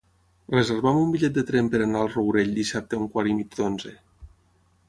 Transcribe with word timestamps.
Reserva'm 0.53 0.97
un 1.01 1.11
bitllet 1.15 1.35
de 1.35 1.43
tren 1.51 1.69
per 1.75 1.83
anar 1.87 2.01
al 2.05 2.11
Rourell 2.15 2.57
dissabte 2.57 2.99
a 2.99 3.05
un 3.05 3.15
quart 3.17 3.33
i 3.33 3.37
mig 3.43 3.55
d'onze. 3.61 3.95